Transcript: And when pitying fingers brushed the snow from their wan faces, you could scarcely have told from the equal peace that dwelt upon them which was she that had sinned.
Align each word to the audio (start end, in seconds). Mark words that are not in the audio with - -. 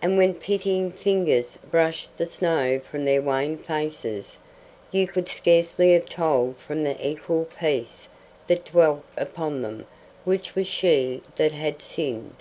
And 0.00 0.16
when 0.16 0.34
pitying 0.34 0.92
fingers 0.92 1.58
brushed 1.68 2.16
the 2.16 2.26
snow 2.26 2.78
from 2.78 3.04
their 3.04 3.20
wan 3.20 3.56
faces, 3.56 4.38
you 4.92 5.08
could 5.08 5.28
scarcely 5.28 5.94
have 5.94 6.08
told 6.08 6.56
from 6.58 6.84
the 6.84 7.04
equal 7.04 7.44
peace 7.58 8.06
that 8.46 8.66
dwelt 8.66 9.02
upon 9.16 9.62
them 9.62 9.88
which 10.24 10.54
was 10.54 10.68
she 10.68 11.22
that 11.34 11.50
had 11.50 11.82
sinned. 11.82 12.36